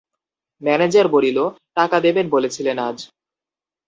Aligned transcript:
Manager 0.61 1.07
বলিল, 1.07 1.37
টাকা 1.75 1.97
দেবেন 1.99 2.25
বলেছিলেন 2.29 2.77
আজ? 2.79 2.97